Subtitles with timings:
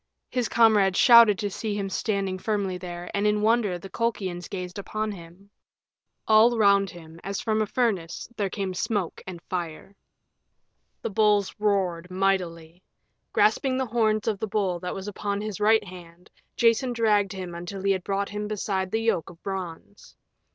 [0.31, 4.79] His comrades shouted to see him standing firmly there, and in wonder the Colchians gazed
[4.79, 5.51] upon him.
[6.27, 9.95] All round him, as from a furnace, there came smoke and fire.
[11.03, 12.81] The bulls roared mightily.
[13.31, 17.53] Grasping the horns of the bull that was upon his right hand, Jason dragged him
[17.53, 20.15] until he had brought him beside the yoke of bronze.